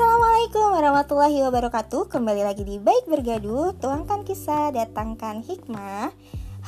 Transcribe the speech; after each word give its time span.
Assalamualaikum 0.00 0.80
warahmatullahi 0.80 1.38
wabarakatuh 1.44 2.08
Kembali 2.08 2.40
lagi 2.40 2.64
di 2.64 2.80
Baik 2.80 3.04
Bergaduh 3.04 3.76
Tuangkan 3.76 4.24
kisah, 4.24 4.72
datangkan 4.72 5.44
hikmah 5.44 6.08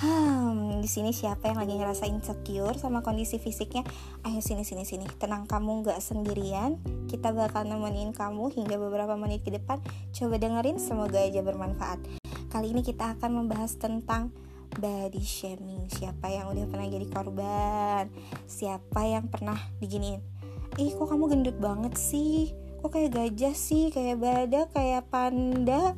Hmm, 0.04 0.84
di 0.84 0.88
sini 0.92 1.16
siapa 1.16 1.48
yang 1.48 1.56
lagi 1.56 1.80
ngerasa 1.80 2.12
insecure 2.12 2.76
sama 2.76 3.00
kondisi 3.00 3.40
fisiknya? 3.40 3.88
Ayo 4.28 4.44
sini 4.44 4.68
sini 4.68 4.84
sini, 4.84 5.08
tenang 5.16 5.48
kamu 5.48 5.80
nggak 5.80 5.96
sendirian. 6.04 6.76
Kita 7.08 7.32
bakal 7.32 7.64
nemenin 7.64 8.12
kamu 8.12 8.52
hingga 8.52 8.76
beberapa 8.76 9.16
menit 9.16 9.48
ke 9.48 9.56
depan. 9.56 9.80
Coba 10.12 10.36
dengerin, 10.36 10.76
semoga 10.76 11.16
aja 11.16 11.40
bermanfaat. 11.40 12.04
Kali 12.52 12.76
ini 12.76 12.84
kita 12.84 13.16
akan 13.16 13.32
membahas 13.32 13.80
tentang 13.80 14.28
body 14.76 15.24
shaming. 15.24 15.88
Siapa 15.88 16.28
yang 16.28 16.52
udah 16.52 16.68
pernah 16.68 16.84
jadi 16.84 17.08
korban? 17.08 18.12
Siapa 18.44 19.08
yang 19.08 19.32
pernah 19.32 19.56
diginiin? 19.80 20.20
Ih, 20.76 20.92
kok 20.92 21.08
kamu 21.08 21.32
gendut 21.32 21.56
banget 21.56 21.96
sih? 21.96 22.71
Kok 22.82 22.98
kayak 22.98 23.14
gajah 23.14 23.54
sih 23.54 23.94
kayak 23.94 24.18
badak 24.18 24.66
kayak 24.74 25.06
panda. 25.06 25.94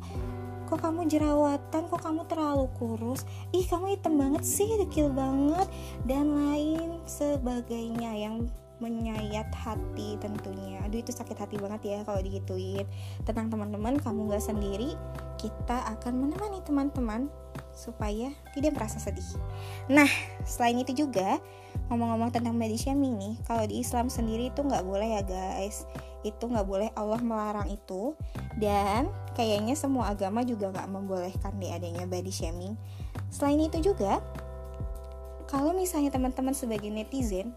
Kok 0.69 0.81
kamu 0.81 1.09
jerawatan? 1.09 1.89
Kok 1.89 2.01
kamu 2.01 2.21
terlalu 2.29 2.69
kurus? 2.77 3.25
Ih 3.53 3.65
kamu 3.65 3.97
hitam 3.97 4.21
banget 4.21 4.45
sih 4.45 4.69
dekil 4.77 5.09
banget. 5.09 5.65
Dan 6.05 6.37
lain 6.37 7.01
sebagainya 7.09 8.13
yang 8.13 8.45
menyayat 8.77 9.49
hati 9.53 10.17
tentunya. 10.21 10.81
Aduh 10.85 11.01
itu 11.01 11.09
sakit 11.09 11.37
hati 11.37 11.57
banget 11.57 11.81
ya 11.85 11.99
kalau 12.05 12.21
digituin. 12.21 12.85
Tenang 13.25 13.49
teman-teman 13.49 13.97
kamu 13.97 14.37
gak 14.37 14.45
sendiri. 14.45 14.93
Kita 15.41 15.89
akan 15.97 16.21
menemani 16.21 16.61
teman-teman 16.65 17.29
supaya 17.73 18.29
tidak 18.53 18.77
merasa 18.77 19.01
sedih. 19.01 19.25
Nah 19.89 20.09
selain 20.45 20.81
itu 20.81 21.05
juga 21.05 21.41
ngomong-ngomong 21.89 22.33
tentang 22.33 22.57
body 22.57 22.77
shaming 22.79 23.19
nih 23.19 23.35
kalau 23.45 23.67
di 23.69 23.83
Islam 23.83 24.09
sendiri 24.09 24.49
itu 24.49 24.63
nggak 24.65 24.85
boleh 24.87 25.19
ya 25.19 25.21
guys 25.21 25.85
itu 26.25 26.49
nggak 26.49 26.65
boleh 26.65 26.89
Allah 26.97 27.21
melarang 27.21 27.69
itu. 27.69 28.17
Dan 28.57 29.13
kayaknya 29.37 29.77
semua 29.77 30.09
agama 30.09 30.41
juga 30.41 30.73
nggak 30.73 30.89
membolehkan 30.89 31.53
deh 31.61 31.69
adanya 31.69 32.09
body 32.09 32.33
shaming. 32.33 32.73
Selain 33.29 33.61
itu 33.61 33.93
juga 33.93 34.19
kalau 35.45 35.77
misalnya 35.77 36.09
teman-teman 36.09 36.57
sebagai 36.57 36.89
netizen 36.89 37.53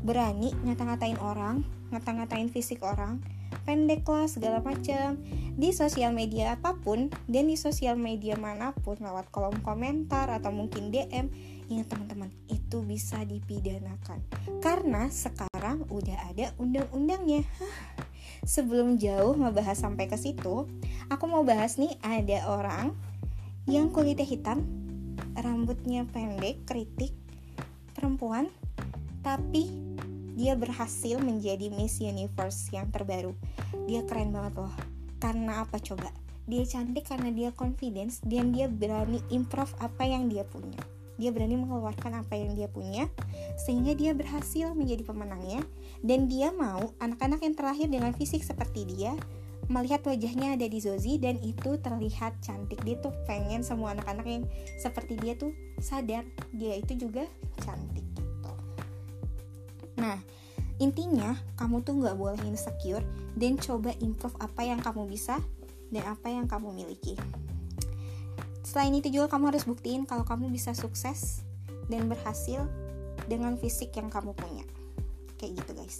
berani 0.00 0.54
ngata-ngatain 0.64 1.18
orang 1.20 1.66
ngata-ngatain 1.92 2.48
fisik 2.48 2.80
orang 2.80 3.20
pendek 3.68 4.08
lah 4.08 4.24
segala 4.24 4.64
macam 4.64 5.20
di 5.52 5.68
sosial 5.76 6.16
media 6.16 6.56
apa 6.56 6.72
pun 6.80 7.12
dan 7.28 7.44
di 7.46 7.60
sosial 7.60 8.00
media 8.00 8.34
mana 8.40 8.72
pun 8.72 8.96
lewat 8.96 9.28
kolom 9.28 9.54
komentar 9.60 10.32
atau 10.32 10.48
mungkin 10.48 10.88
DM 10.88 11.28
ingat 11.68 11.88
teman-teman 11.92 12.32
itu 12.52 12.84
bisa 12.84 13.20
dipidanakan. 13.24 14.20
Karena 14.60 15.08
sekarang 15.08 15.88
udah 15.88 16.32
ada 16.32 16.52
undang-undangnya 16.60 17.44
sebelum 18.42 18.98
jauh 18.98 19.38
ngebahas 19.38 19.78
sampai 19.78 20.10
ke 20.10 20.18
situ, 20.18 20.66
aku 21.08 21.24
mau 21.30 21.46
bahas 21.46 21.78
nih 21.78 21.94
ada 22.02 22.50
orang 22.50 22.94
yang 23.70 23.94
kulitnya 23.94 24.26
hitam, 24.26 24.66
rambutnya 25.38 26.02
pendek, 26.10 26.66
kritik, 26.66 27.14
perempuan, 27.94 28.50
tapi 29.22 29.70
dia 30.34 30.58
berhasil 30.58 31.22
menjadi 31.22 31.70
Miss 31.70 32.02
Universe 32.02 32.74
yang 32.74 32.90
terbaru. 32.90 33.38
Dia 33.86 34.02
keren 34.02 34.34
banget 34.34 34.58
loh. 34.58 34.74
Karena 35.22 35.62
apa 35.62 35.78
coba? 35.78 36.10
Dia 36.50 36.66
cantik 36.66 37.06
karena 37.06 37.30
dia 37.30 37.54
confidence 37.54 38.18
dan 38.26 38.50
dia 38.50 38.66
berani 38.66 39.22
improve 39.30 39.70
apa 39.78 40.02
yang 40.02 40.26
dia 40.26 40.42
punya 40.42 40.82
dia 41.20 41.30
berani 41.32 41.60
mengeluarkan 41.60 42.24
apa 42.24 42.34
yang 42.36 42.56
dia 42.56 42.68
punya 42.68 43.08
sehingga 43.60 43.92
dia 43.92 44.12
berhasil 44.16 44.72
menjadi 44.72 45.04
pemenangnya. 45.04 45.60
Dan 46.02 46.26
dia 46.26 46.50
mau 46.50 46.90
anak-anak 46.98 47.46
yang 47.46 47.54
terlahir 47.54 47.86
dengan 47.86 48.10
fisik 48.16 48.42
seperti 48.42 48.82
dia 48.88 49.14
melihat 49.70 50.02
wajahnya 50.02 50.58
ada 50.58 50.66
di 50.66 50.82
Zozi 50.82 51.22
dan 51.22 51.38
itu 51.38 51.78
terlihat 51.78 52.42
cantik. 52.42 52.82
Dia 52.82 52.98
tuh 52.98 53.14
pengen 53.30 53.62
semua 53.62 53.94
anak-anak 53.94 54.26
yang 54.26 54.44
seperti 54.82 55.14
dia 55.22 55.38
tuh 55.38 55.54
sadar 55.78 56.26
dia 56.50 56.74
itu 56.74 57.06
juga 57.06 57.24
cantik 57.62 58.02
gitu. 58.18 58.52
Nah 60.02 60.18
intinya 60.82 61.38
kamu 61.54 61.86
tuh 61.86 61.94
nggak 62.02 62.16
boleh 62.18 62.42
insecure 62.42 63.06
dan 63.38 63.54
coba 63.54 63.94
improve 64.02 64.34
apa 64.42 64.66
yang 64.66 64.82
kamu 64.82 65.06
bisa 65.06 65.38
dan 65.94 66.02
apa 66.10 66.26
yang 66.26 66.50
kamu 66.50 66.74
miliki 66.74 67.14
Selain 68.72 68.96
itu 68.96 69.12
juga 69.12 69.36
kamu 69.36 69.52
harus 69.52 69.68
buktiin 69.68 70.08
kalau 70.08 70.24
kamu 70.24 70.48
bisa 70.48 70.72
sukses 70.72 71.44
dan 71.92 72.08
berhasil 72.08 72.64
dengan 73.28 73.60
fisik 73.60 73.92
yang 74.00 74.08
kamu 74.08 74.32
punya. 74.32 74.64
Kayak 75.36 75.60
gitu 75.60 75.72
guys. 75.76 75.98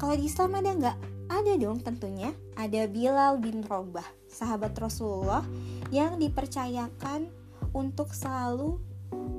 Kalau 0.00 0.16
di 0.16 0.24
Islam 0.24 0.56
ada 0.56 0.72
nggak? 0.72 0.96
Ada 1.28 1.52
dong 1.60 1.84
tentunya. 1.84 2.32
Ada 2.56 2.88
Bilal 2.88 3.44
bin 3.44 3.60
Robah, 3.60 4.08
sahabat 4.24 4.72
Rasulullah 4.80 5.44
yang 5.92 6.16
dipercayakan 6.16 7.28
untuk 7.76 8.16
selalu 8.16 8.80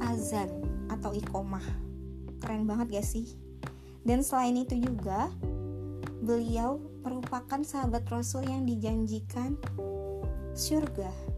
azan 0.05 0.61
atau 0.93 1.17
ikomah. 1.17 1.65
Keren 2.37 2.69
banget 2.69 3.01
gak 3.01 3.07
sih? 3.17 3.33
Dan 4.05 4.21
selain 4.21 4.53
itu 4.61 4.77
juga, 4.77 5.33
beliau 6.21 6.77
merupakan 7.01 7.65
sahabat 7.65 8.05
Rasul 8.13 8.45
yang 8.45 8.61
dijanjikan 8.69 9.57
surga 10.53 11.36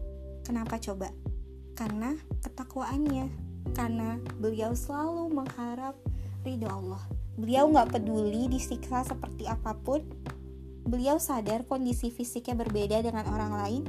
Kenapa 0.50 0.82
coba? 0.82 1.14
Karena 1.78 2.10
ketakwaannya, 2.42 3.30
karena 3.70 4.18
beliau 4.42 4.74
selalu 4.74 5.30
mengharap 5.30 5.94
ridho 6.42 6.66
Allah. 6.66 6.98
Beliau 7.38 7.70
nggak 7.70 7.94
peduli 7.94 8.50
disiksa 8.50 9.06
seperti 9.06 9.46
apa 9.46 9.78
pun. 9.78 10.02
Beliau 10.82 11.22
sadar 11.22 11.62
kondisi 11.70 12.10
fisiknya 12.10 12.58
berbeda 12.66 12.98
dengan 12.98 13.30
orang 13.30 13.52
lain, 13.62 13.82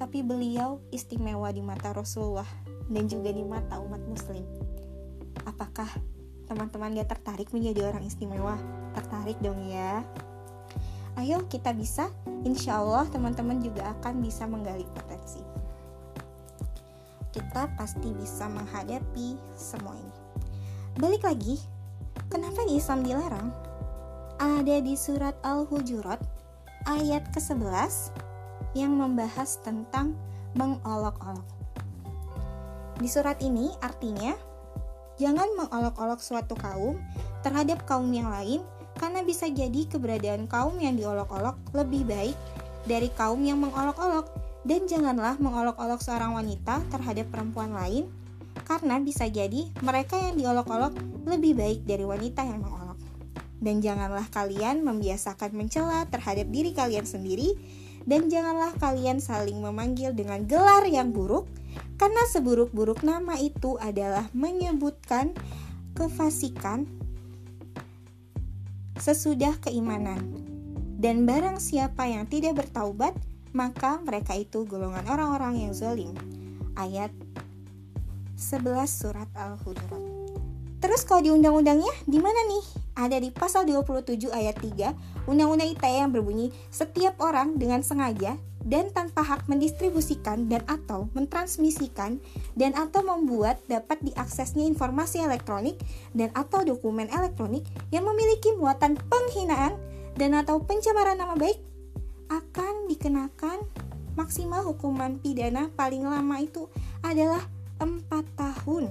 tapi 0.00 0.24
beliau 0.24 0.80
istimewa 0.88 1.52
di 1.52 1.60
mata 1.60 1.92
Rasulullah 1.92 2.48
dan 2.88 3.04
juga 3.04 3.36
di 3.36 3.44
mata 3.44 3.76
umat 3.84 4.00
Muslim. 4.08 4.48
Apakah 5.44 6.00
teman-teman 6.48 6.96
dia 6.96 7.04
tertarik 7.04 7.52
menjadi 7.52 7.92
orang 7.92 8.08
istimewa? 8.08 8.56
Tertarik 8.96 9.36
dong 9.44 9.68
ya. 9.68 10.00
Ayo 11.20 11.44
kita 11.44 11.76
bisa, 11.76 12.08
insya 12.48 12.80
Allah 12.80 13.04
teman-teman 13.12 13.60
juga 13.60 13.92
akan 14.00 14.24
bisa 14.24 14.48
menggali 14.48 14.88
potensi 14.96 15.49
kita 17.40 17.72
pasti 17.80 18.12
bisa 18.12 18.52
menghadapi 18.52 19.40
semua 19.56 19.96
ini. 19.96 20.16
Balik 21.00 21.24
lagi, 21.24 21.56
kenapa 22.28 22.68
Islam 22.68 23.00
dilarang? 23.00 23.48
Ada 24.36 24.84
di 24.84 24.92
surat 24.92 25.32
Al-Hujurat 25.40 26.20
ayat 26.84 27.24
ke-11 27.32 28.12
yang 28.76 28.92
membahas 28.92 29.56
tentang 29.64 30.12
mengolok-olok. 30.52 31.48
Di 33.00 33.08
surat 33.08 33.40
ini 33.40 33.72
artinya 33.80 34.36
jangan 35.16 35.48
mengolok-olok 35.56 36.20
suatu 36.20 36.52
kaum 36.60 37.00
terhadap 37.40 37.88
kaum 37.88 38.12
yang 38.12 38.28
lain 38.28 38.60
karena 39.00 39.24
bisa 39.24 39.48
jadi 39.48 39.88
keberadaan 39.88 40.44
kaum 40.44 40.76
yang 40.76 40.92
diolok-olok 40.92 41.56
lebih 41.72 42.04
baik 42.04 42.36
dari 42.84 43.08
kaum 43.16 43.40
yang 43.40 43.64
mengolok-olok 43.64 44.49
dan 44.64 44.84
janganlah 44.84 45.40
mengolok-olok 45.40 46.00
seorang 46.04 46.36
wanita 46.36 46.84
terhadap 46.92 47.32
perempuan 47.32 47.72
lain, 47.72 48.08
karena 48.68 49.00
bisa 49.00 49.26
jadi 49.26 49.72
mereka 49.80 50.20
yang 50.20 50.36
diolok-olok 50.36 50.94
lebih 51.26 51.56
baik 51.56 51.80
dari 51.88 52.04
wanita 52.04 52.44
yang 52.44 52.60
mengolok. 52.60 52.98
Dan 53.60 53.84
janganlah 53.84 54.24
kalian 54.32 54.84
membiasakan 54.84 55.52
mencela 55.52 56.08
terhadap 56.08 56.48
diri 56.48 56.72
kalian 56.72 57.04
sendiri, 57.04 57.56
dan 58.08 58.32
janganlah 58.32 58.72
kalian 58.80 59.20
saling 59.20 59.60
memanggil 59.60 60.16
dengan 60.16 60.48
gelar 60.48 60.88
yang 60.88 61.12
buruk, 61.12 61.44
karena 62.00 62.24
seburuk-buruk 62.32 63.04
nama 63.04 63.36
itu 63.36 63.76
adalah 63.76 64.32
menyebutkan 64.32 65.36
kefasikan 65.92 66.88
sesudah 68.96 69.56
keimanan. 69.60 70.20
Dan 71.00 71.24
barang 71.24 71.60
siapa 71.60 72.08
yang 72.08 72.28
tidak 72.28 72.60
bertaubat, 72.60 73.16
maka 73.50 73.98
mereka 74.02 74.36
itu 74.38 74.66
golongan 74.66 75.06
orang-orang 75.06 75.66
yang 75.66 75.72
zalim. 75.74 76.14
Ayat 76.78 77.10
11 78.38 78.88
surat 78.88 79.28
Al-Hujurat. 79.36 80.02
Terus 80.80 81.04
kalau 81.04 81.20
di 81.20 81.28
undang-undangnya 81.28 81.92
di 82.08 82.16
mana 82.16 82.40
nih? 82.48 82.64
Ada 82.96 83.20
di 83.20 83.28
pasal 83.32 83.68
27 83.68 84.32
ayat 84.32 84.56
3 84.60 85.28
Undang-Undang 85.28 85.76
ITE 85.76 86.00
yang 86.04 86.10
berbunyi 86.10 86.50
setiap 86.72 87.20
orang 87.20 87.60
dengan 87.60 87.84
sengaja 87.84 88.34
dan 88.64 88.92
tanpa 88.92 89.24
hak 89.24 89.48
mendistribusikan 89.48 90.48
dan 90.48 90.60
atau 90.68 91.08
mentransmisikan 91.16 92.20
dan 92.56 92.76
atau 92.76 93.00
membuat 93.00 93.56
dapat 93.68 94.00
diaksesnya 94.04 94.68
informasi 94.68 95.24
elektronik 95.24 95.80
dan 96.12 96.28
atau 96.36 96.60
dokumen 96.60 97.08
elektronik 97.08 97.64
yang 97.88 98.04
memiliki 98.04 98.52
muatan 98.56 99.00
penghinaan 99.08 99.76
dan 100.16 100.36
atau 100.36 100.60
pencemaran 100.60 101.16
nama 101.16 101.36
baik 101.40 101.56
akan 102.28 102.69
dikenakan 102.90 103.62
maksimal 104.18 104.66
hukuman 104.66 105.22
pidana 105.22 105.70
paling 105.78 106.02
lama 106.02 106.42
itu 106.42 106.66
adalah 107.06 107.46
4 107.78 108.10
tahun. 108.36 108.90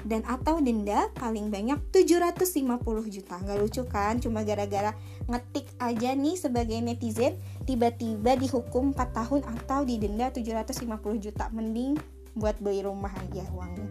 Dan 0.00 0.24
atau 0.24 0.64
denda 0.64 1.12
paling 1.18 1.52
banyak 1.52 1.76
750 1.92 2.80
juta. 3.12 3.36
Nggak 3.36 3.58
lucu 3.60 3.82
kan? 3.84 4.16
Cuma 4.16 4.40
gara-gara 4.46 4.96
ngetik 5.28 5.68
aja 5.76 6.16
nih 6.16 6.40
sebagai 6.40 6.80
netizen 6.80 7.36
tiba-tiba 7.68 8.32
dihukum 8.40 8.96
4 8.96 9.12
tahun 9.12 9.40
atau 9.44 9.84
didenda 9.84 10.32
750 10.32 11.20
juta. 11.20 11.52
Mending 11.52 12.00
buat 12.32 12.56
beli 12.64 12.80
rumah 12.80 13.12
aja 13.12 13.44
uangnya. 13.52 13.90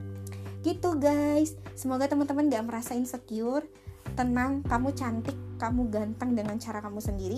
Gitu 0.65 0.97
guys. 0.97 1.53
Semoga 1.77 2.09
teman-teman 2.09 2.49
gak 2.49 2.65
merasa 2.65 2.97
insecure. 2.97 3.69
Tenang 4.17 4.65
kamu 4.65 4.97
cantik 4.97 5.37
kamu 5.61 5.93
ganteng 5.93 6.33
dengan 6.33 6.57
cara 6.57 6.81
kamu 6.81 6.97
sendiri 6.97 7.37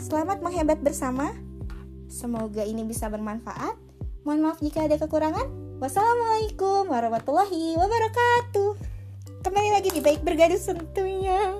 selamat 0.00 0.40
menghebat 0.40 0.80
bersama 0.80 1.36
semoga 2.08 2.64
ini 2.64 2.82
bisa 2.88 3.06
bermanfaat 3.12 3.76
mohon 4.24 4.40
maaf 4.44 4.58
jika 4.60 4.88
ada 4.88 4.96
kekurangan 4.96 5.70
Wassalamualaikum 5.80 6.92
warahmatullahi 6.92 7.72
wabarakatuh. 7.80 8.76
Kembali 9.40 9.72
lagi 9.72 9.88
di 9.88 10.04
Baik 10.04 10.20
Bergaduh 10.20 10.60
tentunya. 10.60 11.56